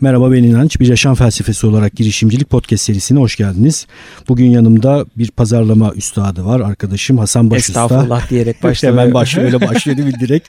[0.00, 0.80] Merhaba ben İnanç.
[0.80, 3.86] Bir yaşam felsefesi olarak girişimcilik podcast serisine hoş geldiniz.
[4.28, 6.60] Bugün yanımda bir pazarlama üstadı var.
[6.60, 7.82] Arkadaşım Hasan Başusta.
[7.82, 8.92] Estağfurullah diyerek başladı.
[8.92, 10.48] Hemen başlıyor öyle başladı bir direkt.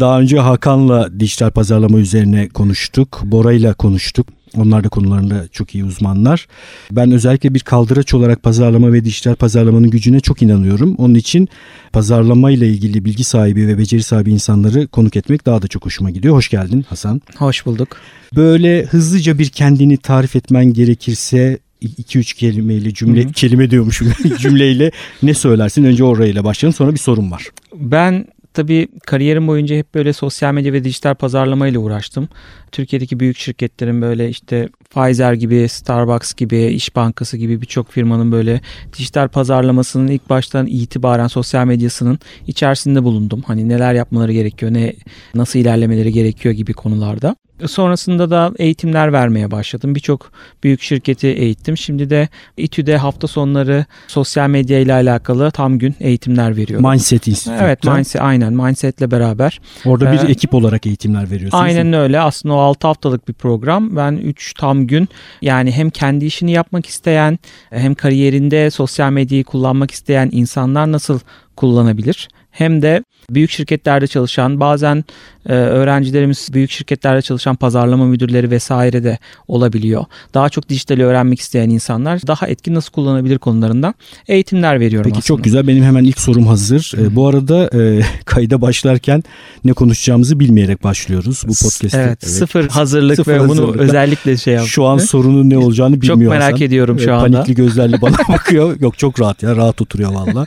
[0.00, 3.20] Daha önce Hakan'la dijital pazarlama üzerine konuştuk.
[3.24, 4.26] Bora'yla konuştuk.
[4.56, 6.46] Onlar da konularında çok iyi uzmanlar.
[6.90, 10.94] Ben özellikle bir kaldıraç olarak pazarlama ve dijital pazarlamanın gücüne çok inanıyorum.
[10.98, 11.48] Onun için
[11.92, 16.10] pazarlama ile ilgili bilgi sahibi ve beceri sahibi insanları konuk etmek daha da çok hoşuma
[16.10, 16.34] gidiyor.
[16.34, 17.22] Hoş geldin Hasan.
[17.36, 17.96] Hoş bulduk.
[18.36, 23.32] Böyle hızlıca bir kendini tarif etmen gerekirse 2-3 kelimeyle cümle Hı-hı.
[23.32, 24.90] kelime diyormuşum cümleyle
[25.22, 25.84] ne söylersin?
[25.84, 27.46] Önce orayla başlayalım sonra bir sorun var.
[27.74, 32.28] Ben tabii kariyerim boyunca hep böyle sosyal medya ve dijital pazarlama ile uğraştım.
[32.72, 38.60] Türkiye'deki büyük şirketlerin böyle işte Pfizer gibi, Starbucks gibi, İş Bankası gibi birçok firmanın böyle
[38.98, 43.42] dijital pazarlamasının ilk baştan itibaren sosyal medyasının içerisinde bulundum.
[43.46, 44.92] Hani neler yapmaları gerekiyor, ne
[45.34, 47.36] nasıl ilerlemeleri gerekiyor gibi konularda.
[47.66, 49.94] Sonrasında da eğitimler vermeye başladım.
[49.94, 50.32] Birçok
[50.64, 51.76] büyük şirketi eğittim.
[51.76, 56.90] Şimdi de İTÜ'de hafta sonları sosyal medya ile alakalı tam gün eğitimler veriyorum.
[56.90, 57.64] Mindset Institute'da.
[57.64, 59.60] Evet, mindset aynen Mindset'le beraber.
[59.84, 61.64] Orada bir ee, ekip olarak eğitimler veriyorsunuz.
[61.64, 62.20] Aynen öyle.
[62.20, 63.96] Aslında o 6 haftalık bir program.
[63.96, 65.08] Ben 3 tam gün
[65.42, 67.38] yani hem kendi işini yapmak isteyen
[67.70, 71.20] hem kariyerinde sosyal medyayı kullanmak isteyen insanlar nasıl
[71.56, 72.28] kullanabilir?
[72.50, 75.04] Hem de büyük şirketlerde çalışan bazen
[75.46, 80.04] e, öğrencilerimiz büyük şirketlerde çalışan pazarlama müdürleri vesaire de olabiliyor.
[80.34, 83.94] Daha çok dijitali öğrenmek isteyen insanlar daha etkin nasıl kullanabilir konularında
[84.28, 85.36] eğitimler veriyorum Peki aslında.
[85.36, 85.66] çok güzel.
[85.66, 86.92] Benim hemen ilk sorum hazır.
[86.98, 89.24] E, bu arada e, kayda başlarken
[89.64, 91.88] ne konuşacağımızı bilmeyerek başlıyoruz bu podcast'te.
[91.98, 92.34] Evet, evet.
[92.34, 93.74] sıfır hazırlık sıfır ve hazırlık.
[93.74, 94.68] bunu özellikle şey yaptım.
[94.68, 96.66] Şu an sorunun ne olacağını bilmiyor Çok merak Hasan.
[96.66, 97.36] ediyorum şu anda.
[97.36, 98.80] Panikli gözlerle bana bakıyor.
[98.80, 100.46] Yok çok rahat ya rahat oturuyor valla.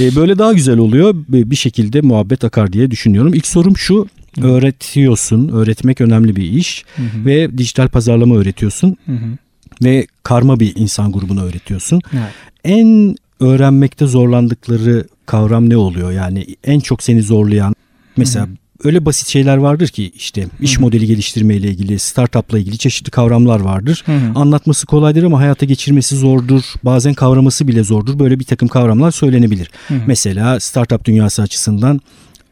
[0.00, 1.14] E, böyle daha güzel oluyor.
[1.28, 3.34] Bir şekilde muhabbet akar diye düşünüyorum.
[3.34, 4.06] İlk sorum şu
[4.42, 5.48] öğretiyorsun.
[5.48, 7.24] Öğretmek önemli bir iş hı hı.
[7.24, 8.96] ve dijital pazarlama öğretiyorsun.
[9.06, 9.38] Hı hı.
[9.84, 12.00] Ve karma bir insan grubunu öğretiyorsun.
[12.12, 12.32] Evet.
[12.64, 16.12] En öğrenmekte zorlandıkları kavram ne oluyor?
[16.12, 17.74] Yani en çok seni zorlayan
[18.16, 18.54] mesela hı hı
[18.84, 20.80] öyle basit şeyler vardır ki işte iş Hı-hı.
[20.82, 24.02] modeli geliştirme ile ilgili, startupla ilgili çeşitli kavramlar vardır.
[24.06, 24.32] Hı-hı.
[24.34, 26.62] Anlatması kolaydır ama hayata geçirmesi zordur.
[26.82, 28.18] Bazen kavraması bile zordur.
[28.18, 29.70] Böyle bir takım kavramlar söylenebilir.
[29.88, 29.98] Hı-hı.
[30.06, 32.00] Mesela startup dünyası açısından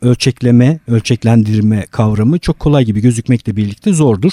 [0.04, 4.32] ölçekleme, ölçeklendirme kavramı çok kolay gibi gözükmekle birlikte zordur.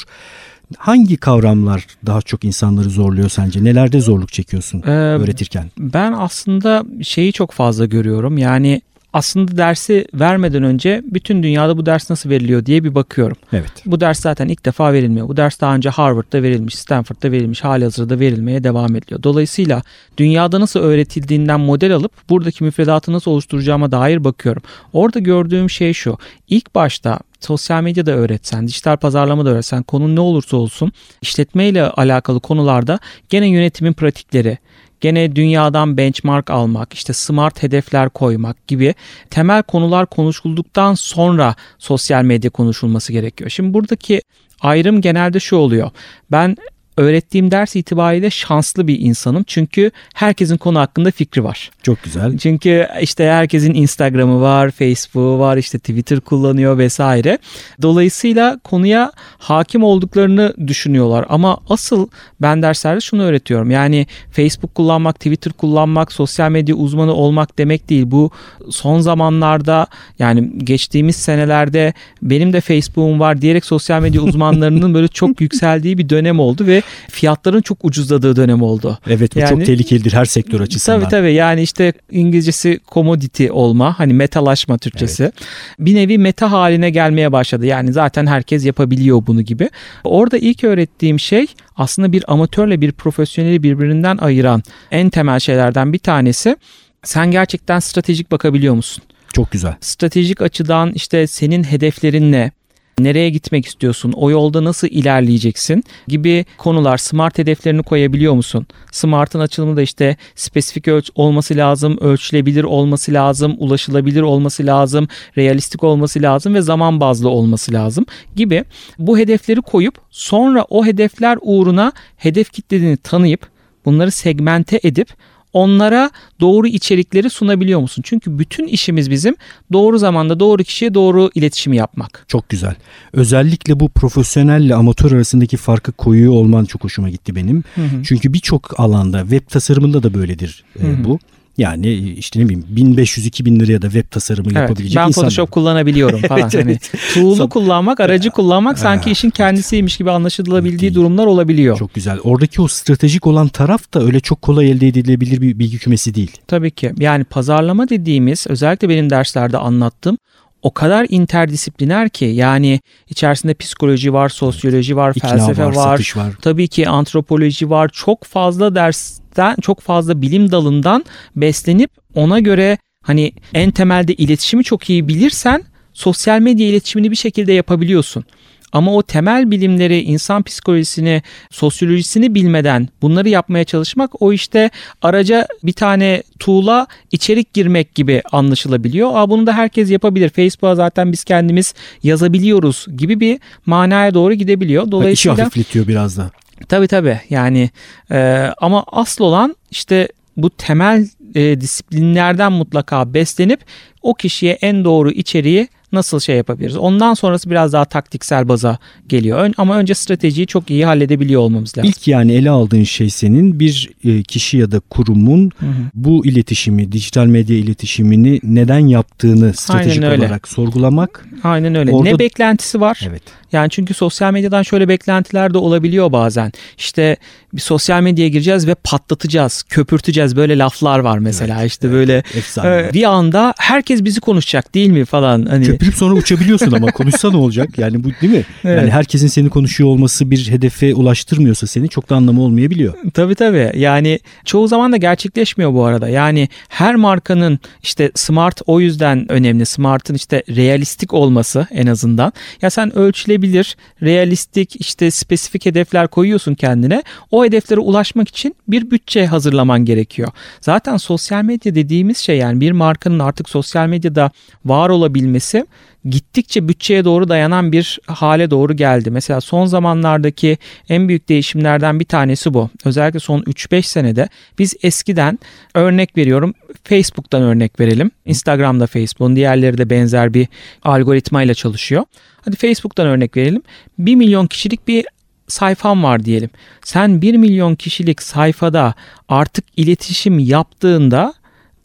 [0.78, 3.64] Hangi kavramlar daha çok insanları zorluyor sence?
[3.64, 5.72] Nelerde zorluk çekiyorsun ee, öğretirken?
[5.78, 8.38] Ben aslında şeyi çok fazla görüyorum.
[8.38, 8.82] Yani
[9.14, 13.38] aslında dersi vermeden önce bütün dünyada bu ders nasıl veriliyor diye bir bakıyorum.
[13.54, 13.72] Evet.
[13.86, 15.28] Bu ders zaten ilk defa verilmiyor.
[15.28, 19.24] Bu ders daha önce Harvard'da verilmiş, Stanford'da verilmiş, hali hazırda verilmeye devam ediliyor.
[19.24, 19.82] Dolayısıyla
[20.18, 24.64] dünyada nasıl öğretildiğinden model alıp buradaki müfredatı nasıl oluşturacağıma dair bakıyorum.
[24.94, 26.18] Orada gördüğüm şey şu.
[26.48, 30.92] İlk başta sosyal medyada öğretsen, dijital pazarlama da öğretsen, konu ne olursa olsun
[31.22, 33.00] işletme ile alakalı konularda
[33.30, 34.58] gene yönetimin pratikleri,
[35.02, 38.96] gene dünyadan benchmark almak, işte smart hedefler koymak gibi
[39.30, 43.50] temel konular konuşulduktan sonra sosyal medya konuşulması gerekiyor.
[43.50, 44.22] Şimdi buradaki
[44.62, 45.92] ayrım genelde şu oluyor.
[46.32, 46.58] Ben
[46.98, 49.44] öğrettiğim ders itibariyle şanslı bir insanım.
[49.48, 51.72] Çünkü herkesin konu hakkında fikri var.
[51.84, 52.38] Çok güzel.
[52.38, 57.38] Çünkü işte herkesin Instagram'ı var, Facebook'u var, işte Twitter kullanıyor vesaire.
[57.82, 61.26] Dolayısıyla konuya hakim olduklarını düşünüyorlar.
[61.30, 62.08] Ama asıl
[62.42, 63.72] ben derslerde şunu öğretiyorum.
[63.72, 68.04] Yani Facebook kullanmak, Twitter kullanmak, sosyal medya uzmanı olmak demek değil.
[68.08, 68.32] Bu
[68.70, 69.88] son zamanlarda
[70.20, 76.10] yani geçtiğimiz senelerde benim de Facebook'um var diyerek sosyal medya uzmanlarının böyle çok yükseldiği bir
[76.10, 79.00] dönem oldu ve fiyatların çok ucuzladığı dönem oldu.
[79.08, 81.00] Evet bu yani, çok tehlikelidir her sektör açısından.
[81.00, 85.24] Tabii tabii yani işte İngilizcesi commodity olma hani metalaşma Türkçesi.
[85.24, 85.34] Evet.
[85.80, 87.66] Bir nevi meta haline gelmeye başladı.
[87.66, 89.70] Yani zaten herkes yapabiliyor bunu gibi.
[90.04, 96.00] Orada ilk öğrettiğim şey aslında bir amatörle bir profesyoneli birbirinden ayıran en temel şeylerden bir
[96.00, 96.58] tanesi.
[97.04, 99.04] Sen gerçekten stratejik bakabiliyor musun?
[99.34, 99.76] Çok güzel.
[99.82, 102.52] Stratejik açıdan işte senin hedeflerin ne?
[103.00, 106.98] Nereye gitmek istiyorsun, o yolda nasıl ilerleyeceksin gibi konular.
[106.98, 108.68] Smart hedeflerini koyabiliyor musun?
[108.92, 115.08] Smart'ın açılımı da işte spesifik ölç olması lazım, ölçülebilir olması lazım, ulaşılabilir olması lazım,
[115.38, 118.06] realistik olması lazım ve zaman bazlı olması lazım
[118.36, 118.64] gibi
[119.00, 123.48] bu hedefleri koyup sonra o hedefler uğruna hedef kitlelerini tanıyıp
[123.86, 125.08] bunları segmente edip
[125.54, 128.02] onlara doğru içerikleri sunabiliyor musun?
[128.06, 129.36] Çünkü bütün işimiz bizim
[129.74, 132.26] doğru zamanda doğru kişiye doğru iletişimi yapmak.
[132.28, 132.76] Çok güzel.
[133.14, 137.64] Özellikle bu profesyonelle amatör arasındaki farkı koyuyor olman çok hoşuma gitti benim.
[137.76, 138.04] Hı hı.
[138.04, 141.04] Çünkü birçok alanda web tasarımında da böyledir hı hı.
[141.04, 141.20] bu
[141.58, 145.30] Yani işte ne bileyim 1500-2000 liraya da web tasarımı Evet, yapabilecek ben insanlar.
[145.30, 146.50] Photoshop kullanabiliyorum falan.
[146.54, 146.80] Evet, hani
[147.14, 150.94] tool'u kullanmak, aracı kullanmak sanki işin kendisiymiş gibi anlaşılabildiği Değil.
[150.94, 151.78] durumlar olabiliyor.
[151.78, 152.20] Çok güzel.
[152.24, 156.32] Oradaki o stratejik olan taraf da öyle çok kolay elde edilebilir bir bilgi kümesi değil.
[156.48, 156.94] Tabii ki.
[157.00, 160.18] Yani pazarlama dediğimiz özellikle benim derslerde anlattığım
[160.62, 162.80] o kadar interdisipliner ki yani
[163.10, 166.14] içerisinde psikoloji var, sosyoloji var, İkna felsefe var, var.
[166.16, 166.34] var.
[166.42, 167.90] Tabii ki antropoloji var.
[167.94, 171.06] Çok fazla dersten, çok fazla bilim dalından
[171.36, 175.64] beslenip ona göre hani en temelde iletişimi çok iyi bilirsen
[175.94, 178.24] sosyal medya iletişimini bir şekilde yapabiliyorsun.
[178.72, 184.70] Ama o temel bilimleri, insan psikolojisini, sosyolojisini bilmeden bunları yapmaya çalışmak o işte
[185.02, 189.10] araca bir tane tool'a içerik girmek gibi anlaşılabiliyor.
[189.14, 190.30] Aa, bunu da herkes yapabilir.
[190.30, 191.74] Facebook'a zaten biz kendimiz
[192.04, 194.84] yazabiliyoruz gibi bir manaya doğru gidebiliyor.
[194.84, 196.32] İşi Dolayısıyla hafifletiyor biraz da.
[196.70, 197.70] Tabii tabii yani
[198.12, 200.08] e, ama asıl olan işte
[200.38, 203.60] bu temel e, disiplinlerden mutlaka beslenip
[204.02, 206.78] o kişiye en doğru içeriği nasıl şey yapabiliriz.
[206.78, 208.78] Ondan sonrası biraz daha taktiksel baza
[209.08, 209.40] geliyor.
[209.40, 211.90] Ön, ama önce stratejiyi çok iyi halledebiliyor olmamız lazım.
[211.90, 215.72] İlk yani ele aldığın şey senin bir e, kişi ya da kurumun Hı hı.
[215.94, 220.22] bu iletişimi, dijital medya iletişimini neden yaptığını stratejik öyle.
[220.26, 221.26] olarak sorgulamak.
[221.44, 221.92] Aynen öyle.
[221.92, 223.02] Orada- Ne beklentisi var?
[223.10, 223.24] Evet.
[223.52, 226.52] Yani çünkü sosyal medyadan şöyle beklentiler de olabiliyor bazen.
[226.78, 227.18] İşte
[227.54, 231.60] bir sosyal medyaya gireceğiz ve patlatacağız, köpürteceğiz böyle laflar var mesela.
[231.62, 231.98] Evet, işte evet.
[231.98, 232.70] böyle Efsane.
[232.70, 235.46] e, bir anda herkes bizi konuşacak değil mi falan.
[235.46, 237.70] Hani Köpürüp sonra uçabiliyorsun ama konuşsa ne olacak?
[237.78, 238.44] Yani bu değil mi?
[238.66, 238.78] Evet.
[238.78, 242.94] Yani herkesin seni konuşuyor olması bir hedefe ulaştırmıyorsa seni çok da anlamı olmayabiliyor.
[243.14, 243.72] Tabii tabii.
[243.76, 246.10] Yani çoğu zaman da gerçekleşmiyor bu arada.
[246.10, 249.66] Yani her markanın işte smart o yüzden önemli.
[249.66, 252.34] Smart'ın işte realistik olması en azından.
[252.62, 257.04] Ya sen ölçülebilir, realistik işte spesifik hedefler koyuyorsun kendine.
[257.32, 260.30] O hedeflere ulaşmak için bir bütçe hazırlaman gerekiyor.
[260.62, 264.32] Zaten sosyal medya dediğimiz şey yani bir markanın artık sosyal medyada
[264.66, 265.66] var olabilmesi
[266.10, 269.12] gittikçe bütçeye doğru dayanan bir hale doğru geldi.
[269.12, 270.58] Mesela son zamanlardaki
[270.90, 272.70] en büyük değişimlerden bir tanesi bu.
[272.86, 275.40] Özellikle son 3-5 senede biz eskiden
[275.74, 276.54] örnek veriyorum
[276.84, 278.12] Facebook'tan örnek verelim.
[278.26, 280.48] Instagram'da Facebook'un diğerleri de benzer bir
[280.84, 282.04] algoritmayla çalışıyor.
[282.46, 283.62] Hadi Facebook'tan örnek verelim.
[284.00, 285.06] 1 milyon kişilik bir
[285.48, 286.50] sayfam var diyelim.
[286.84, 288.94] Sen 1 milyon kişilik sayfada
[289.30, 291.34] artık iletişim yaptığında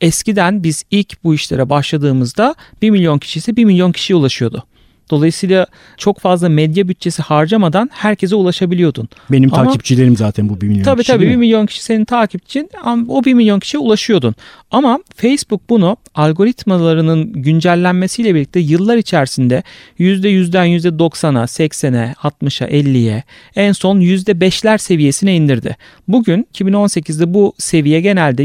[0.01, 4.65] eskiden biz ilk bu işlere başladığımızda 1 milyon kişi ise 1 milyon kişiye ulaşıyordu.
[5.11, 5.67] Dolayısıyla
[5.97, 9.09] çok fazla medya bütçesi harcamadan herkese ulaşabiliyordun.
[9.33, 11.41] Benim Ama- takipçilerim zaten bu 1 milyon Tabii kişi tabii değil 1 mi?
[11.41, 14.35] milyon kişi senin takipçin ama o 1 milyon kişiye ulaşıyordun.
[14.71, 19.63] Ama Facebook bunu algoritmalarının güncellenmesiyle birlikte yıllar içerisinde
[19.99, 23.25] %100'den %90'a, 80'e, 60'a, 50'ye
[23.57, 25.77] en son %5'ler seviyesine indirdi.
[26.09, 28.43] Bugün 2018'de bu seviye genelde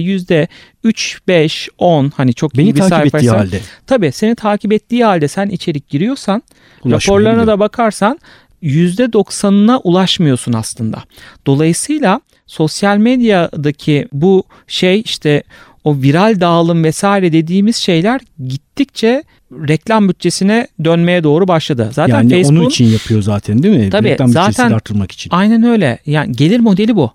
[0.83, 3.59] %3, 5, 10 hani çok iyi Beni bir takip ettiği halde.
[3.87, 6.43] Tabii seni takip ettiği halde sen içerik giriyorsan.
[6.85, 8.19] Raporlarına da bakarsan
[8.63, 11.03] %90'ına ulaşmıyorsun aslında.
[11.45, 15.43] Dolayısıyla sosyal medyadaki bu şey işte
[15.83, 21.89] o viral dağılım vesaire dediğimiz şeyler gittikçe reklam bütçesine dönmeye doğru başladı.
[21.93, 23.89] Zaten yani Facebook'un onun için yapıyor zaten değil mi?
[23.89, 25.29] Tabii, Reklam bütçesini zaten- artırmak için.
[25.33, 25.99] Aynen öyle.
[26.05, 27.11] Yani gelir modeli bu.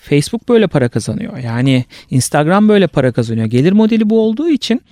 [0.00, 1.38] Facebook böyle para kazanıyor.
[1.38, 3.46] Yani Instagram böyle para kazanıyor.
[3.46, 4.82] Gelir modeli bu olduğu için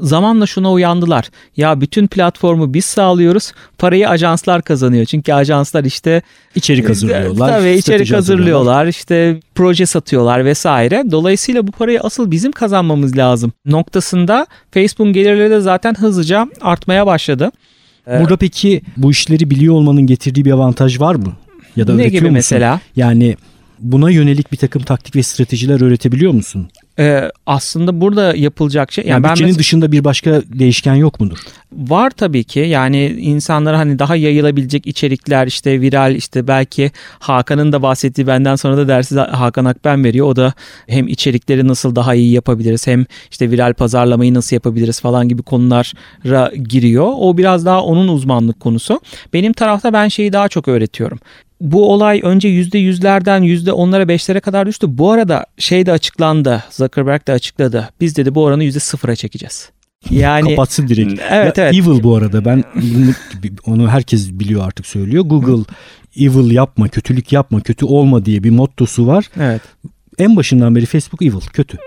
[0.00, 1.30] zamanla şuna uyandılar.
[1.56, 3.52] Ya bütün platformu biz sağlıyoruz.
[3.78, 5.04] Parayı ajanslar kazanıyor.
[5.04, 6.22] Çünkü ajanslar işte
[6.54, 7.48] İçerik hazırlıyorlar.
[7.48, 8.86] Tabii içerik hazırlıyorlar.
[8.86, 11.04] işte proje satıyorlar vesaire.
[11.10, 13.52] Dolayısıyla bu parayı asıl bizim kazanmamız lazım.
[13.66, 17.50] Noktasında Facebook'un gelirleri de zaten hızlıca artmaya başladı.
[18.06, 21.32] Burada peki bu işleri biliyor olmanın getirdiği bir avantaj var mı?
[21.76, 22.80] Ya da ne gibi mesela?
[22.96, 23.36] Yani
[23.78, 26.68] buna yönelik bir takım taktik ve stratejiler öğretebiliyor musun?
[26.98, 31.38] Ee, aslında burada yapılacak şey Yani, yani bütçenin mes- dışında bir başka değişken yok mudur?
[31.72, 37.82] Var tabii ki yani insanlara hani daha yayılabilecek içerikler işte viral işte belki Hakan'ın da
[37.82, 40.26] bahsettiği benden sonra da dersi Hakan Akben veriyor.
[40.26, 40.52] O da
[40.86, 46.52] hem içerikleri nasıl daha iyi yapabiliriz hem işte viral pazarlamayı nasıl yapabiliriz falan gibi konulara
[46.68, 47.12] giriyor.
[47.16, 49.00] O biraz daha onun uzmanlık konusu.
[49.32, 51.18] Benim tarafta ben şeyi daha çok öğretiyorum.
[51.64, 54.86] Bu olay önce yüzde yüzlerden yüzde onlara beşlere kadar düştü.
[54.98, 56.64] Bu arada şey de açıklandı.
[56.70, 57.90] Zuckerberg de açıkladı.
[58.00, 59.70] Biz dedi bu oranı yüzde sıfıra çekeceğiz.
[60.10, 61.20] Yani Kapatsın direkt.
[61.30, 61.74] Evet Ya, evet.
[61.74, 62.64] Evil bu arada ben
[63.66, 65.24] onu herkes biliyor artık söylüyor.
[65.24, 65.64] Google
[66.16, 69.30] evil yapma, kötülük yapma, kötü olma diye bir mottosu var.
[69.40, 69.62] Evet.
[70.18, 71.78] En başından beri Facebook evil, kötü.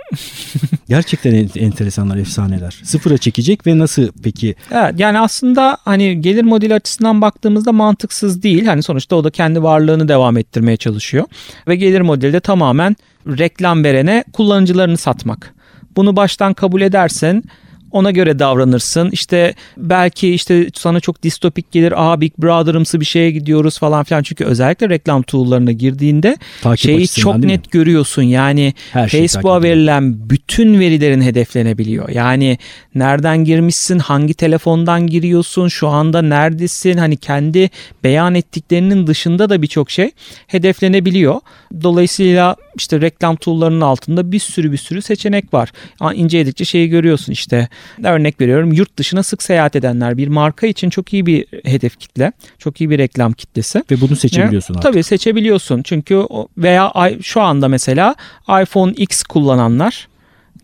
[0.89, 2.79] Gerçekten en- enteresanlar, efsaneler.
[2.84, 4.56] Sıfıra çekecek ve nasıl peki?
[4.72, 8.65] Evet yani aslında hani gelir modeli açısından baktığımızda mantıksız değil.
[8.65, 11.25] Hani sonuçta o da kendi varlığını devam ettirmeye çalışıyor.
[11.67, 12.96] Ve gelir modeli de tamamen
[13.27, 15.53] reklam verene kullanıcılarını satmak.
[15.96, 17.44] Bunu baştan kabul edersen
[17.91, 19.10] ona göre davranırsın.
[19.12, 21.94] İşte belki işte sana çok distopik gelir.
[21.96, 24.24] Aa Big Brother'ımsı bir şeye gidiyoruz falan filan.
[24.24, 27.72] Çünkü özellikle reklam tool'larına girdiğinde Takip şeyi çok net mi?
[27.72, 28.22] görüyorsun.
[28.22, 32.10] Yani Her Facebook'a verilen bütün verilerin hedeflenebiliyor.
[32.10, 32.58] Yani
[32.96, 37.70] nereden girmişsin, hangi telefondan giriyorsun, şu anda neredesin, hani kendi
[38.03, 40.12] beyan ettiklerinin dışında da birçok şey
[40.48, 41.36] hedeflenebiliyor.
[41.84, 45.72] Dolayısıyla işte reklam tool'larının altında bir sürü bir sürü seçenek var.
[46.13, 47.67] İnceledikçe şeyi görüyorsun işte
[48.03, 52.31] örnek veriyorum yurt dışına sık seyahat edenler bir marka için çok iyi bir hedef kitle.
[52.60, 53.84] Çok iyi bir reklam kitlesi.
[53.91, 54.91] Ve bunu seçebiliyorsun Ya, artık.
[54.91, 55.84] Tabii seçebiliyorsun.
[55.84, 56.24] Çünkü
[56.57, 58.15] veya şu anda mesela
[58.62, 60.07] iPhone X kullananlar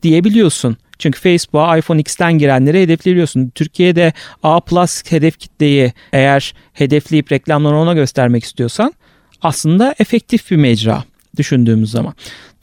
[0.03, 0.77] diyebiliyorsun.
[0.99, 3.49] Çünkü Facebook'a iPhone X'ten girenleri hedefleyebiliyorsun.
[3.49, 8.93] Türkiye'de A Plus hedef kitleyi eğer hedefleyip reklamları ona göstermek istiyorsan
[9.41, 11.03] aslında efektif bir mecra
[11.37, 12.13] düşündüğümüz zaman.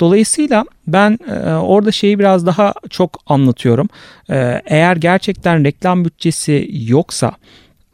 [0.00, 3.88] Dolayısıyla ben e, orada şeyi biraz daha çok anlatıyorum.
[4.30, 7.32] E, eğer gerçekten reklam bütçesi yoksa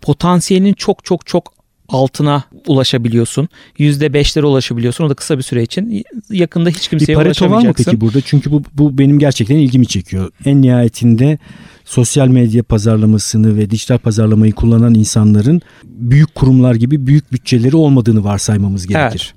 [0.02, 1.56] potansiyelin çok çok çok
[1.88, 3.48] altına ulaşabiliyorsun.
[3.78, 5.04] %5'lere ulaşabiliyorsun.
[5.04, 6.04] O da kısa bir süre için.
[6.30, 7.84] Yakında hiç Bir kimseye pareto var mı ulaşamayacaksın.
[7.84, 8.20] peki burada?
[8.20, 10.30] Çünkü bu, bu benim gerçekten ilgimi çekiyor.
[10.44, 11.38] En nihayetinde
[11.84, 18.86] sosyal medya pazarlamasını ve dijital pazarlamayı kullanan insanların büyük kurumlar gibi büyük bütçeleri olmadığını varsaymamız
[18.86, 19.34] gerekir.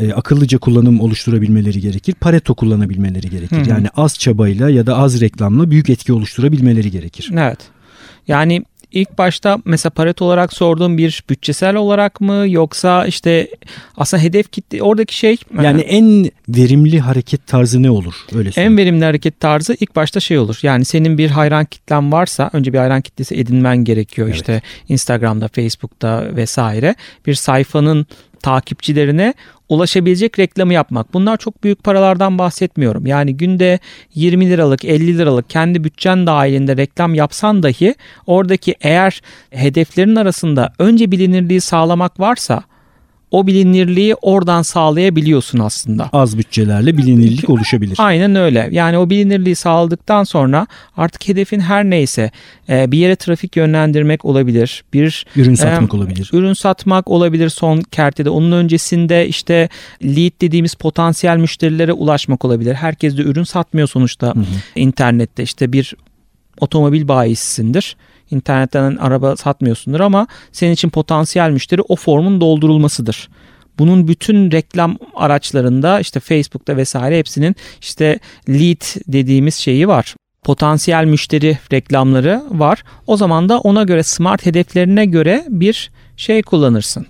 [0.00, 2.14] E, akıllıca kullanım oluşturabilmeleri gerekir.
[2.14, 3.56] Pareto kullanabilmeleri gerekir.
[3.56, 3.70] Hı hı.
[3.70, 7.30] Yani az çabayla ya da az reklamla büyük etki oluşturabilmeleri gerekir.
[7.34, 7.58] Evet.
[8.28, 8.62] Yani
[8.92, 13.48] ilk başta mesela Pareto olarak sorduğum bir bütçesel olarak mı yoksa işte
[13.96, 18.14] aslında hedef kitle oradaki şey Yani en verimli hareket tarzı ne olur?
[18.34, 18.76] Öyle En söyleyeyim.
[18.76, 20.58] verimli hareket tarzı ilk başta şey olur.
[20.62, 24.28] Yani senin bir hayran kitlen varsa önce bir hayran kitlesi edinmen gerekiyor.
[24.28, 24.36] Evet.
[24.36, 26.94] İşte Instagram'da, Facebook'ta vesaire
[27.26, 28.06] bir sayfanın
[28.42, 29.34] takipçilerine
[29.68, 31.14] ulaşabilecek reklamı yapmak.
[31.14, 33.06] Bunlar çok büyük paralardan bahsetmiyorum.
[33.06, 33.78] Yani günde
[34.14, 37.94] 20 liralık, 50 liralık kendi bütçen dahilinde reklam yapsan dahi
[38.26, 42.62] oradaki eğer hedeflerin arasında önce bilinirliği sağlamak varsa
[43.30, 46.10] o bilinirliği oradan sağlayabiliyorsun aslında.
[46.12, 47.96] Az bütçelerle bilinirlik oluşabilir.
[48.00, 48.68] Aynen öyle.
[48.72, 50.66] Yani o bilinirliği sağladıktan sonra
[50.96, 52.30] artık hedefin her neyse
[52.68, 54.84] e, bir yere trafik yönlendirmek olabilir.
[54.92, 56.30] Bir Ürün satmak olabilir.
[56.32, 58.30] ürün satmak olabilir son kertede.
[58.30, 59.68] Onun öncesinde işte
[60.04, 62.74] lead dediğimiz potansiyel müşterilere ulaşmak olabilir.
[62.74, 64.44] Herkes de ürün satmıyor sonuçta Hı hı.
[64.76, 65.42] internette.
[65.42, 65.94] işte bir
[66.60, 67.96] otomobil bayisisindir.
[68.30, 73.28] İnternetten araba satmıyorsundur ama senin için potansiyel müşteri o formun doldurulmasıdır.
[73.78, 78.18] Bunun bütün reklam araçlarında işte Facebook'ta vesaire hepsinin işte
[78.48, 80.14] lead dediğimiz şeyi var.
[80.44, 82.84] Potansiyel müşteri reklamları var.
[83.06, 87.06] O zaman da ona göre smart hedeflerine göre bir şey kullanırsın.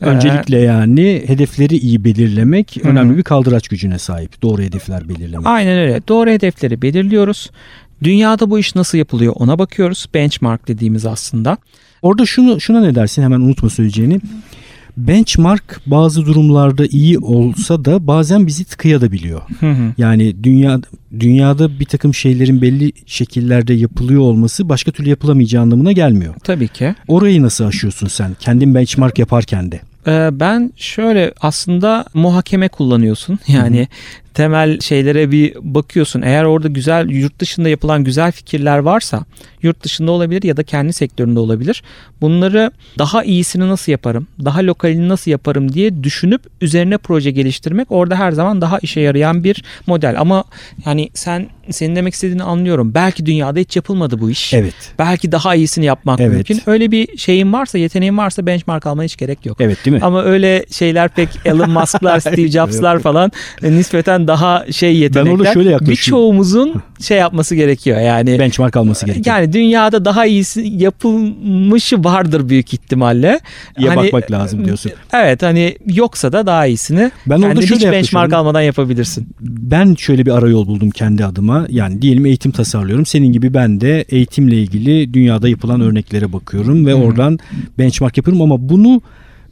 [0.00, 2.92] Öncelikle yani hedefleri iyi belirlemek Hı hı.
[2.92, 4.42] önemli bir kaldıraç gücüne sahip.
[4.42, 5.46] Doğru hedefler belirlemek.
[5.46, 6.00] Aynen öyle.
[6.08, 7.50] Doğru hedefleri belirliyoruz.
[8.02, 10.06] Dünyada bu iş nasıl yapılıyor ona bakıyoruz.
[10.14, 11.56] Benchmark dediğimiz aslında.
[12.02, 14.20] Orada şunu şuna ne dersin hemen unutma söyleyeceğini.
[14.96, 19.42] Benchmark bazı durumlarda iyi olsa da bazen bizi tıkayabiliyor.
[19.60, 19.92] Hı hı.
[19.98, 20.80] Yani dünya
[21.20, 26.34] dünyada bir takım şeylerin belli şekillerde yapılıyor olması başka türlü yapılamayacağı anlamına gelmiyor.
[26.44, 26.94] Tabii ki.
[27.08, 28.36] Orayı nasıl aşıyorsun sen?
[28.40, 29.80] Kendin benchmark yaparken de.
[30.06, 33.38] Ee, ben şöyle aslında muhakeme kullanıyorsun.
[33.48, 33.88] Yani
[34.34, 36.22] temel şeylere bir bakıyorsun.
[36.22, 39.24] Eğer orada güzel yurt dışında yapılan güzel fikirler varsa
[39.62, 41.82] yurt dışında olabilir ya da kendi sektöründe olabilir.
[42.20, 44.26] Bunları daha iyisini nasıl yaparım?
[44.44, 49.44] Daha lokalini nasıl yaparım diye düşünüp üzerine proje geliştirmek orada her zaman daha işe yarayan
[49.44, 50.20] bir model.
[50.20, 50.44] Ama
[50.86, 52.94] yani sen senin demek istediğini anlıyorum.
[52.94, 54.54] Belki dünyada hiç yapılmadı bu iş.
[54.54, 54.74] Evet.
[54.98, 56.32] Belki daha iyisini yapmak Evet.
[56.32, 56.60] mümkün.
[56.66, 59.56] Öyle bir şeyin varsa, yeteneğin varsa benchmark almaya hiç gerek yok.
[59.60, 60.02] Evet değil mi?
[60.02, 63.76] Ama öyle şeyler pek Elon Musk'lar, Steve Jobs'lar falan e,
[64.26, 65.32] daha şey yetenekler.
[65.32, 65.96] orada şöyle yaklaşıyorum.
[65.96, 68.38] Birçoğumuzun şey yapması gerekiyor yani.
[68.38, 69.36] Benchmark alması gerekiyor.
[69.36, 73.40] Yani dünyada daha iyisi yapılmışı vardır büyük ihtimalle.
[73.78, 74.92] İyi Hani, bakmak lazım diyorsun.
[75.12, 79.28] Evet hani yoksa da daha iyisini Ben orada kendin hiç şöyle benchmark almadan yapabilirsin.
[79.40, 81.66] Ben şöyle bir arayol buldum kendi adıma.
[81.68, 83.06] Yani diyelim eğitim tasarlıyorum.
[83.06, 86.96] Senin gibi ben de eğitimle ilgili dünyada yapılan örneklere bakıyorum ve hı.
[86.96, 87.38] oradan
[87.78, 89.02] benchmark yapıyorum ama bunu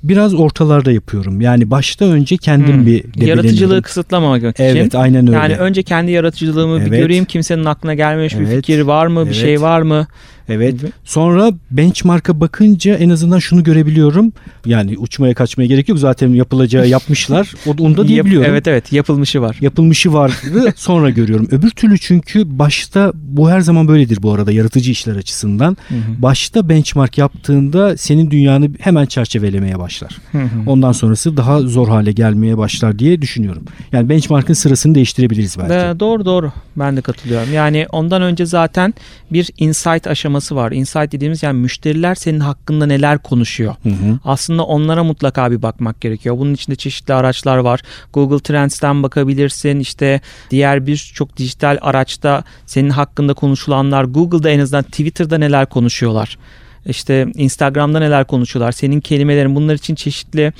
[0.03, 1.41] biraz ortalarda yapıyorum.
[1.41, 2.87] Yani başta önce kendim Hmm.
[2.87, 3.27] bir.
[3.27, 4.65] Yaratıcılığı kısıtlamamak için.
[4.65, 5.37] Evet aynen öyle.
[5.37, 6.99] Yani önce kendi yaratıcılığımı bir Evet.
[7.01, 8.57] göreyim kimsenin aklına gelmemiş bir Evet.
[8.57, 9.35] fikir var mı bir Evet.
[9.37, 10.07] şey var mı
[10.49, 10.75] Evet.
[11.05, 14.33] Sonra benchmark'a bakınca en azından şunu görebiliyorum.
[14.67, 15.99] Yani uçmaya kaçmaya gerek yok.
[15.99, 17.53] Zaten yapılacağı yapmışlar.
[17.79, 18.51] Onu da diyebiliyorum.
[18.51, 19.57] Evet evet yapılmışı var.
[19.61, 21.49] Yapılmışı vardı sonra görüyorum.
[21.51, 25.77] Öbür türlü çünkü başta bu her zaman böyledir bu arada yaratıcı işler açısından.
[25.89, 26.23] Hı hı.
[26.23, 30.19] Başta benchmark yaptığında senin dünyanı hemen çerçevelemeye başlar.
[30.33, 30.47] Hı hı.
[30.67, 33.63] Ondan sonrası daha zor hale gelmeye başlar diye düşünüyorum.
[33.93, 35.73] Yani benchmark'ın sırasını değiştirebiliriz belki.
[35.75, 37.53] Ee, doğru doğru ben de katılıyorum.
[37.53, 38.95] Yani ondan önce zaten
[39.33, 40.73] bir insight aşaması var.
[40.73, 43.75] Insight dediğimiz yani müşteriler senin hakkında neler konuşuyor.
[43.83, 44.19] Hı hı.
[44.25, 46.39] Aslında onlara mutlaka bir bakmak gerekiyor.
[46.39, 47.81] Bunun içinde çeşitli araçlar var.
[48.13, 49.81] Google Trends'ten bakabilirsin.
[49.81, 50.21] İşte
[50.51, 54.05] diğer birçok dijital araçta senin hakkında konuşulanlar.
[54.05, 56.39] Google'da en azından Twitter'da neler konuşuyorlar.
[56.87, 58.73] İşte Instagram'da neler konuşuyorlar.
[58.73, 60.53] Senin kelimelerin bunlar için çeşitli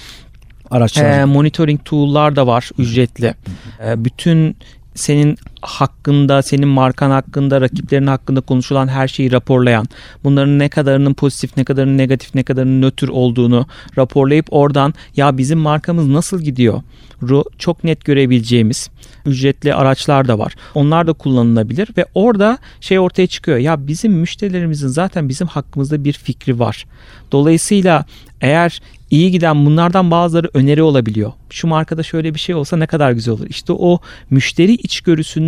[0.71, 1.21] Araçlar.
[1.21, 3.35] e, monitoring tool'lar da var ücretli.
[3.87, 4.57] E, bütün
[4.95, 9.87] senin hakkında, senin markan hakkında, rakiplerin hakkında konuşulan her şeyi raporlayan,
[10.25, 13.67] bunların ne kadarının pozitif, ne kadarının negatif, ne kadarının nötr olduğunu
[13.99, 16.83] raporlayıp oradan ya bizim markamız nasıl gidiyor?
[17.59, 18.91] çok net görebileceğimiz
[19.27, 20.55] ücretli araçlar da var.
[20.75, 23.59] Onlar da kullanılabilir ve orada şey ortaya çıkıyor.
[23.59, 26.87] Ya bizim müşterilerimizin zaten bizim hakkımızda bir fikri var.
[27.33, 28.05] Dolayısıyla
[28.41, 31.33] eğer iyi giden bunlardan bazıları öneri olabiliyor.
[31.51, 33.47] Şu markada şöyle bir şey olsa ne kadar güzel olur.
[33.49, 34.01] İşte o
[34.31, 34.75] müşteri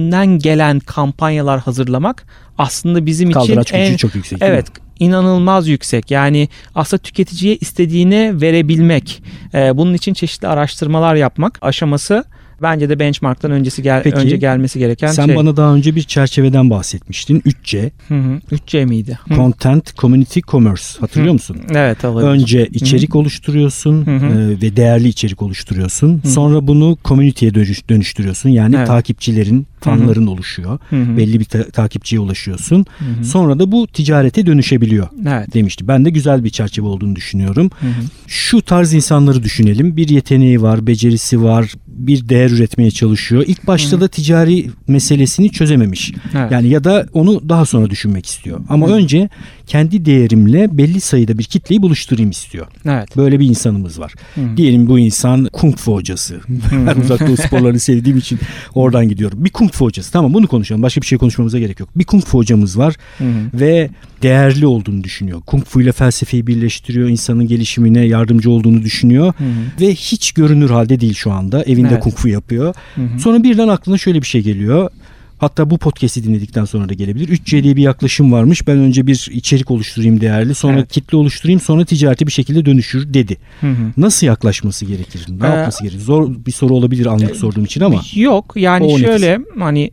[0.04, 2.26] içgörüsünden gelen kampanyalar hazırlamak
[2.58, 4.38] aslında bizim Kaldıraç için en çok yüksek?
[4.42, 4.66] Evet
[5.00, 6.10] inanılmaz yüksek.
[6.10, 9.22] Yani aslında tüketiciye istediğini verebilmek.
[9.54, 12.24] Ee, bunun için çeşitli araştırmalar yapmak aşaması
[12.62, 15.36] bence de benchmark'tan öncesi gel Peki, önce gelmesi gereken Sen şey.
[15.36, 17.40] bana daha önce bir çerçeveden bahsetmiştin.
[17.40, 17.90] 3C.
[18.08, 18.40] Hı hı.
[18.52, 19.18] 3C miydi?
[19.28, 19.34] Hı.
[19.34, 20.82] Content, Community, Commerce.
[21.00, 21.56] Hatırlıyor musun?
[21.74, 22.28] Evet olabilir.
[22.30, 24.26] Önce içerik oluşturuyorsun Hı hı.
[24.26, 26.20] e, ve değerli içerik oluşturuyorsun.
[26.24, 26.28] hı.
[26.28, 28.48] Sonra bunu community'ye dönüş- dönüştürüyorsun.
[28.50, 28.86] Yani Evet.
[28.86, 30.78] takipçilerin, fanların oluşuyor.
[30.90, 31.16] Hı hı.
[31.16, 32.86] Belli bir ta- takipçiye ulaşıyorsun.
[32.98, 33.24] Hı hı.
[33.24, 35.54] Sonra da bu ticarete dönüşebiliyor Evet.
[35.54, 35.88] demişti.
[35.88, 37.70] Ben de güzel bir çerçeve olduğunu düşünüyorum.
[37.80, 37.90] Hı hı.
[38.26, 39.96] Şu tarz insanları düşünelim.
[39.96, 43.44] Bir yeteneği var, becerisi var, bir değer üretmeye çalışıyor.
[43.46, 44.00] İlk başta Hı.
[44.00, 46.12] da ticari meselesini çözememiş.
[46.34, 46.52] Evet.
[46.52, 48.60] Yani ya da onu daha sonra düşünmek istiyor.
[48.68, 48.92] Ama Hı.
[48.92, 49.28] önce
[49.66, 52.66] kendi değerimle belli sayıda bir kitleyi buluşturayım istiyor.
[52.84, 53.16] Evet.
[53.16, 54.12] Böyle bir insanımız var.
[54.34, 54.56] Hı hı.
[54.56, 56.40] Diyelim bu insan kung fu hocası.
[56.86, 58.38] ben uzak doğu sporlarını sevdiğim için
[58.74, 59.44] oradan gidiyorum.
[59.44, 60.12] Bir kung fu hocası.
[60.12, 60.82] Tamam bunu konuşalım.
[60.82, 61.88] Başka bir şey konuşmamıza gerek yok.
[61.96, 63.60] Bir kung fu hocamız var Hı hı.
[63.60, 63.90] ve
[64.22, 65.40] değerli olduğunu düşünüyor.
[65.46, 67.08] Kung fu ile felsefeyi birleştiriyor.
[67.08, 69.26] insanın gelişimine yardımcı olduğunu düşünüyor.
[69.38, 69.80] Hı hı.
[69.80, 71.62] Ve hiç görünür halde değil şu anda.
[71.64, 72.02] Evinde Evet.
[72.02, 72.74] kung fu yapıyor.
[72.94, 73.18] Hı hı.
[73.20, 74.90] Sonra birden aklına şöyle bir şey geliyor.
[75.38, 77.28] Hatta bu podcast'i dinledikten sonra da gelebilir.
[77.28, 78.66] 3C diye bir yaklaşım varmış.
[78.66, 80.54] Ben önce bir içerik oluşturayım değerli.
[80.54, 80.92] Sonra Evet.
[80.92, 81.60] kitle oluşturayım.
[81.60, 83.36] Sonra ticareti bir şekilde dönüşür dedi.
[83.60, 83.76] Hı hı.
[83.96, 85.26] Nasıl yaklaşması gerekir?
[85.40, 86.00] Ne Ee, yapması gerekir?
[86.00, 88.00] Zor bir soru olabilir anlık sorduğum için ama.
[88.14, 89.04] Yok yani O nefis.
[89.04, 89.90] şöyle hani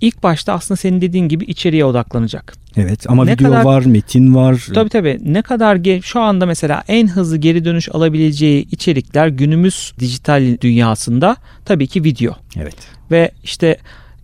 [0.00, 2.54] ilk başta aslında senin dediğin gibi içeriye odaklanacak.
[2.76, 4.66] Evet ama Ne video kadar- var, metin var.
[4.74, 5.18] Tabii tabii.
[5.24, 11.36] Ne kadar ge- şu anda mesela en hızlı geri dönüş alabileceği içerikler günümüz dijital dünyasında
[11.64, 12.32] tabii ki video.
[12.56, 12.76] Evet.
[13.10, 13.76] Ve işte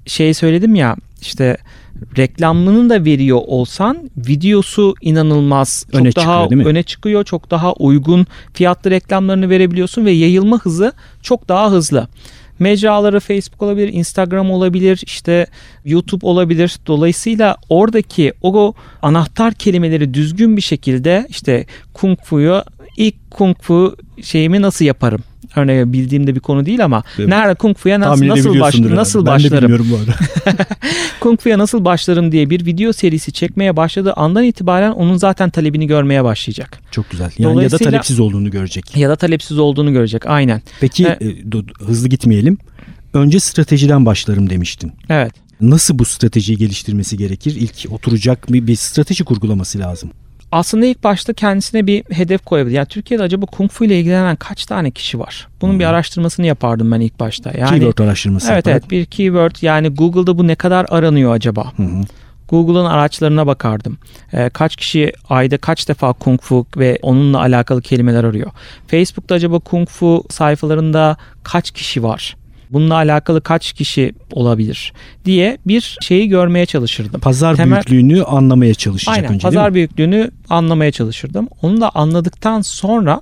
[0.06, 1.56] şey söyledim ya işte
[2.18, 6.68] reklamını da veriyor olsan videosu inanılmaz çok Öne daha çıkıyor, değil mi?
[6.68, 7.24] öne çıkıyor.
[7.24, 12.08] Çok daha uygun fiyatlı reklamlarını verebiliyorsun ve yayılma hızı çok daha hızlı.
[12.58, 15.46] Mecraları Facebook olabilir, Instagram olabilir, işte
[15.84, 16.76] YouTube olabilir.
[16.86, 22.62] Dolayısıyla oradaki o anahtar kelimeleri düzgün bir şekilde işte Kung Fu'yu
[22.96, 25.20] ilk Kung Fu şeyimi nasıl yaparım?
[25.56, 27.28] Örneğin bildiğimde bir konu değil ama Evet.
[27.28, 29.58] nerede Kung Fu'ya nasıl, nasıl, baş, nasıl ben de başlarım?
[29.62, 30.64] bilmiyorum bu arada.
[31.20, 35.86] Kung Fu'ya nasıl başlarım diye bir video serisi çekmeye başladığı andan itibaren onun zaten talebini
[35.86, 36.78] görmeye başlayacak.
[36.90, 37.30] Çok güzel.
[37.38, 38.96] Yani ya da talepsiz olduğunu görecek.
[38.96, 40.62] Ya da talepsiz olduğunu görecek aynen.
[40.80, 41.16] Peki e,
[41.48, 42.58] do- hızlı gitmeyelim.
[43.14, 44.92] Önce stratejiden başlarım demiştin.
[45.08, 45.32] Evet.
[45.60, 47.56] Nasıl bu stratejiyi geliştirmesi gerekir?
[47.56, 50.10] İlk oturacak bir, bir strateji kurgulaması lazım.
[50.54, 52.74] Aslında ilk başta kendisine bir hedef koyabilir.
[52.74, 55.48] Yani Türkiye'de acaba Kung Fu ile ilgilenen kaç tane kişi var?
[55.60, 55.90] Bunun bir Hmm.
[55.90, 57.52] araştırmasını yapardım ben ilk başta.
[57.58, 58.82] Yani Keyword araştırması Evet yaparak.
[58.82, 61.72] evet bir keyword yani Google'da bu ne kadar aranıyor acaba?
[61.76, 62.00] Hı hı.
[62.48, 63.98] Google'ın araçlarına bakardım.
[64.32, 68.50] Ee, kaç kişi ayda kaç defa Kung Fu ve onunla alakalı kelimeler arıyor?
[68.86, 72.36] Facebook'ta acaba Kung Fu sayfalarında kaç kişi var?
[72.74, 74.92] Bununla alakalı kaç kişi olabilir
[75.24, 77.20] diye bir şeyi görmeye çalışırdım.
[77.20, 81.48] Pazar Temel- büyüklüğünü anlamaya çalışacak Aynen önce pazar büyüklüğünü anlamaya çalışırdım.
[81.62, 83.20] Onu da anladıktan sonra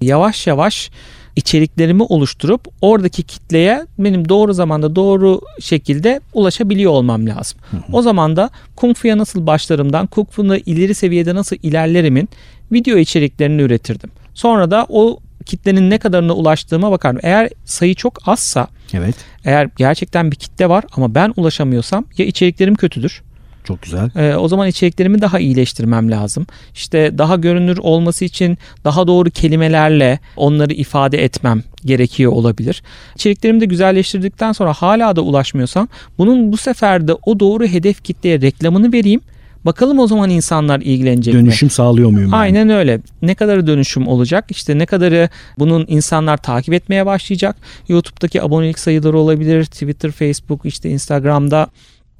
[0.00, 0.90] yavaş yavaş
[1.36, 7.58] içeriklerimi oluşturup oradaki kitleye benim doğru zamanda doğru şekilde ulaşabiliyor olmam lazım.
[7.92, 12.28] O zaman da Kung Fu'ya nasıl başlarımdan Kung Fu'da ileri seviyede nasıl ilerlerimin
[12.72, 14.10] video içeriklerini üretirdim.
[14.34, 17.20] Sonra da o kitlenin ne kadarına ulaştığıma bakardım.
[17.22, 19.14] Eğer sayı çok azsa Evet.
[19.44, 23.22] eğer gerçekten bir kitle var ama ben ulaşamıyorsam ya içeriklerim kötüdür
[23.64, 24.10] Çok güzel.
[24.16, 26.46] Ee, o zaman içeriklerimi daha iyileştirmem lazım.
[26.74, 32.82] İşte daha görünür olması için daha doğru kelimelerle onları ifade etmem gerekiyor olabilir.
[33.14, 38.40] İçeriklerimi de güzelleştirdikten sonra hala da ulaşmıyorsam bunun bu sefer de o doğru hedef kitleye
[38.40, 39.20] reklamını vereyim.
[39.64, 41.40] Bakalım o zaman insanlar ilgilenecek mi?
[41.40, 42.30] Dönüşüm sağlıyor muyum?
[42.30, 42.40] yani?
[42.40, 43.00] Aynen öyle.
[43.22, 44.44] Ne kadarı dönüşüm olacak?
[44.50, 47.56] İşte ne kadarı bunun insanlar takip etmeye başlayacak?
[47.88, 49.64] YouTube'daki abonelik sayıları olabilir.
[49.64, 51.66] Twitter, Facebook, işte Instagram'da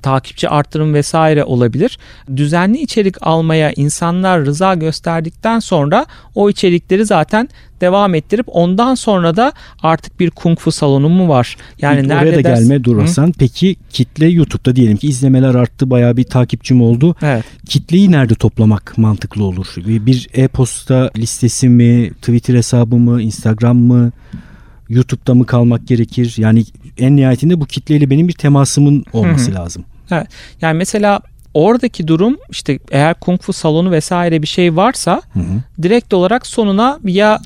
[0.02, 1.98] takipçi arttırım vesaire olabilir.
[2.36, 7.48] Düzenli içerik almaya insanlar rıza gösterdikten sonra o içerikleri zaten
[7.80, 11.56] devam ettirip ondan sonra da artık bir kung fu salonu mu var?
[11.82, 13.00] Yani İlk nerede oraya da ders- gelme dur Hı?
[13.00, 13.32] Hasan.
[13.38, 17.16] Peki kitle YouTube'da diyelim ki izlemeler arttı bayağı bir takipçim oldu.
[17.22, 17.44] Evet.
[17.68, 19.66] Kitleyi nerede toplamak mantıklı olur?
[19.76, 24.12] Bir bir e-posta listesi mi, Twitter hesabı mı, Instagram mı,
[24.88, 26.34] YouTube'da mı kalmak gerekir?
[26.36, 26.64] Yani
[26.98, 29.58] en nihayetinde bu kitleyle benim bir temasımın olması Hı hı.
[29.58, 29.84] lazım.
[30.60, 31.20] Yani mesela
[31.54, 35.82] oradaki durum işte eğer kung fu salonu vesaire bir şey varsa Hı hı.
[35.82, 37.40] direkt olarak sonuna ya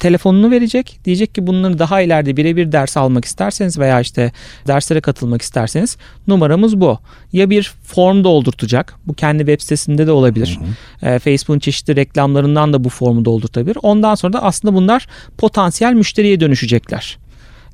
[0.00, 1.00] telefonunu verecek.
[1.04, 4.32] Diyecek ki bunları daha ileride birebir ders almak isterseniz veya işte
[4.66, 6.98] derslere katılmak isterseniz numaramız bu.
[7.32, 8.94] Ya bir form doldurtacak.
[9.06, 10.58] Bu kendi web sitesinde de olabilir.
[11.02, 13.76] Ee, Facebook'un çeşitli reklamlarından da bu formu doldurtabilir.
[13.82, 15.06] Ondan sonra da aslında bunlar
[15.38, 17.18] potansiyel müşteriye dönüşecekler.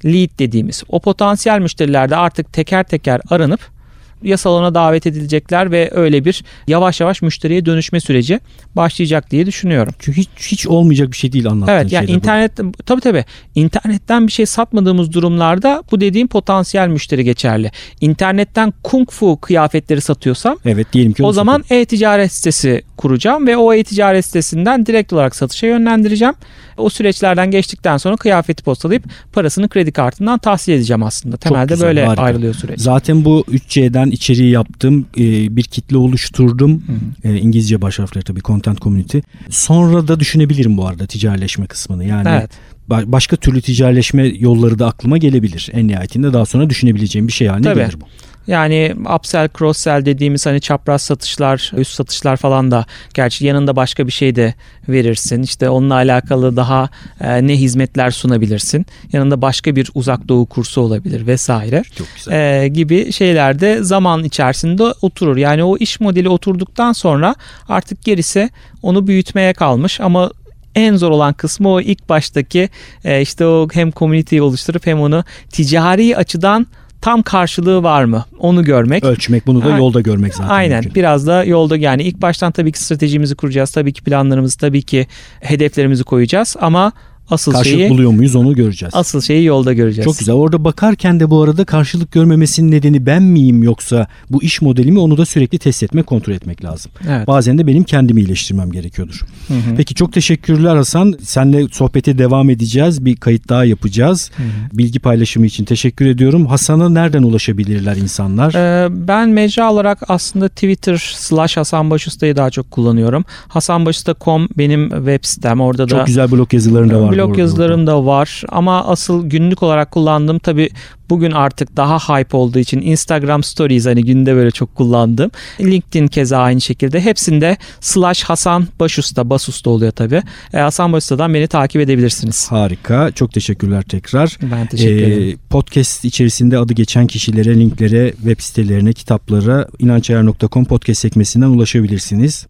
[0.05, 0.83] Lead dediğimiz.
[0.89, 3.76] O potansiyel müşteriler de artık teker teker aranıp
[4.23, 8.41] ya salona davet edilecekler ve öyle bir yavaş yavaş müşteriye dönüşme süreci
[8.77, 9.95] başlayacak diye düşünüyorum.
[9.99, 12.19] Çünkü hiç, hiç olmayacak bir şey değil anlattığın Evet yani şeyler bu.
[12.19, 13.25] internet tabii tabii
[13.55, 17.71] internetten bir şey satmadığımız durumlarda bu dediğim potansiyel müşteri geçerli.
[18.01, 23.75] İnternetten kung fu kıyafetleri satıyorsam Evet diyelim ki o zaman e-ticaret sitesi kuracağım ve o
[23.75, 26.35] e-ticaret sitesinden direkt olarak satışa yönlendireceğim.
[26.77, 31.37] O süreçlerden geçtikten sonra kıyafeti postalayıp parasını kredi kartından tahsil edeceğim aslında.
[31.37, 32.23] Temelde güzel, böyle harika.
[32.23, 32.81] ayrılıyor süreç.
[32.81, 35.07] Zaten bu 3C'den içeriği yaptım.
[35.19, 36.83] e, bir kitle oluşturdum.
[37.25, 39.19] E, İngilizce baş harfleri tabii content community.
[39.51, 42.05] Sonra da düşünebilirim bu arada ticaretleşme kısmını.
[42.05, 42.51] Yani Evet.
[42.91, 45.71] ba- başka türlü ticaretleşme yolları da aklıma gelebilir.
[45.73, 47.81] En nihayetinde daha sonra düşünebileceğim bir şey haline Tabii.
[47.81, 48.05] gelir bu.
[48.47, 54.07] Yani upsell, cross sell dediğimiz hani çapraz satışlar, üst satışlar falan da gerçi yanında başka
[54.07, 54.55] bir şey de
[54.89, 55.43] verirsin.
[55.43, 56.89] İşte onunla alakalı daha
[57.21, 58.87] e, ne hizmetler sunabilirsin.
[59.13, 61.83] Yanında başka bir uzak doğu kursu olabilir vesaire.
[61.99, 62.63] Çok güzel.
[62.63, 65.37] e, gibi şeyler de zaman içerisinde oturur.
[65.37, 67.35] Yani o iş modeli oturduktan sonra
[67.69, 68.51] artık gerisi
[68.83, 70.31] onu büyütmeye kalmış ama
[70.75, 72.69] en zor olan kısmı o ilk baştaki
[73.05, 76.67] e, işte o hem community'yi oluşturup hem onu ticari açıdan
[77.07, 79.05] tam karşılığı var mı onu görmek.
[79.05, 80.49] Ölçmek bunu da A- yolda görmek zaten.
[80.51, 80.95] Aynen mümkün.
[80.95, 83.71] biraz da yolda yani ilk baştan tabii ki stratejimizi kuracağız.
[83.71, 85.07] Tabii ki planlarımızı tabii ki
[85.41, 86.93] hedeflerimizi koyacağız ama
[87.31, 88.95] asıl Karşılık şeyi buluyor muyuz onu göreceğiz.
[88.95, 90.05] asıl şeyi yolda göreceğiz.
[90.05, 90.35] Çok güzel.
[90.35, 94.99] Orada bakarken de bu arada karşılık görmemesinin nedeni ben miyim yoksa bu iş modeli mi
[95.01, 96.93] onu da sürekli test etmek, kontrol etmek lazım.
[97.09, 97.27] Evet.
[97.27, 99.21] Bazen de benim kendimi iyileştirmem gerekiyordur.
[99.49, 99.77] Hı hı.
[99.77, 101.15] Peki çok teşekkürler Hasan.
[101.23, 103.05] Seninle sohbete devam edeceğiz.
[103.05, 104.31] Bir kayıt daha yapacağız.
[104.37, 104.47] Hı hı.
[104.79, 106.47] Bilgi paylaşımı için teşekkür ediyorum.
[106.47, 108.55] Hasan'a nereden ulaşabilirler insanlar?
[108.55, 113.25] Ee, ben mecra olarak aslında Twitter slash Hasan Başusta'yı daha çok kullanıyorum.
[113.49, 115.61] Hasanbaşusta.com benim web sitem.
[115.61, 117.16] Orada da Çok güzel blog yazılarında var.
[117.17, 118.43] Blog yazılarım da var.
[118.49, 120.71] Ama asıl günlük olarak kullandığım tabii
[121.11, 125.31] bugün artık daha hype olduğu için Instagram Stories hani günde böyle çok kullandım.
[125.61, 127.01] LinkedIn keza aynı şekilde.
[127.01, 130.23] Hepsinde slash Hasan Başusta, Basusta oluyor tabii.
[130.55, 132.47] Ee, Hasan Başusta'dan beni takip edebilirsiniz.
[132.53, 133.11] Harika.
[133.15, 134.39] Çok teşekkürler tekrar.
[134.53, 135.39] Ben teşekkür Ee, ederim.
[135.51, 142.47] podcast içerisinde adı geçen kişilere, linklere, web sitelerine, kitaplara inançayar.com podcast sekmesinden ulaşabilirsiniz.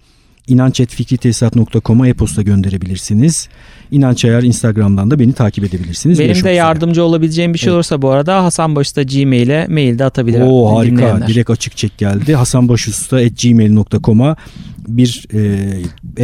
[0.46, 3.48] İnanç.fikritesisat.com'a e-posta gönderebilirsiniz.
[3.90, 6.18] İnanç Ayar Instagram'dan da beni takip edebilirsiniz.
[6.18, 6.54] Benim Görüşmek de üzere.
[6.58, 7.74] yardımcı olabileceğim bir şey Evet.
[7.74, 10.40] olursa bu arada Hasan Başusta Gmail'e mail de atabilir.
[10.40, 11.26] Oo harika.
[11.26, 12.34] Direkt açık çek geldi.
[12.34, 14.36] hasanbaşusta.gmail.com'a
[14.88, 15.68] bir e,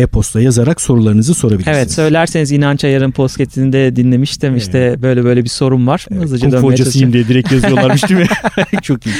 [0.00, 1.76] e-posta yazarak sorularınızı sorabilirsiniz.
[1.78, 4.56] Evet söylerseniz İnanç Ayar'ın podcastini de dinlemiştim.
[4.56, 6.06] İşte böyle böyle bir sorun var.
[6.10, 8.26] Evet, Hızlıca Kung hocasıyım diye direkt yazıyorlarmış değil mi?
[8.82, 9.14] Çok iyi.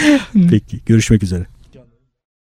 [0.50, 1.46] Peki görüşmek üzere.